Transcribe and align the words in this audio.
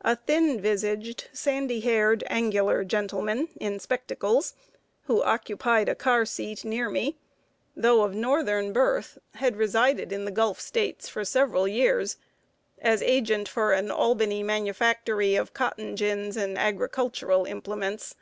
A 0.00 0.16
thin 0.16 0.60
visaged, 0.60 1.28
sandy 1.32 1.78
haired, 1.78 2.24
angular 2.26 2.82
gentleman 2.82 3.50
in 3.60 3.78
spectacles, 3.78 4.54
who 5.02 5.22
occupied 5.22 5.88
a 5.88 5.94
car 5.94 6.24
seat 6.26 6.64
near 6.64 6.90
me, 6.90 7.18
though 7.76 8.02
of 8.02 8.16
northern 8.16 8.72
birth, 8.72 9.16
had 9.34 9.54
resided 9.54 10.10
in 10.10 10.24
the 10.24 10.32
Gulf 10.32 10.60
States 10.60 11.08
for 11.08 11.24
several 11.24 11.68
years, 11.68 12.16
as 12.80 13.00
agent 13.02 13.48
for 13.48 13.72
an 13.72 13.92
Albany 13.92 14.42
manufactory 14.42 15.36
of 15.36 15.54
cotton 15.54 15.94
gins 15.94 16.36
and 16.36 16.58
agricultural 16.58 17.44
implements. 17.44 18.16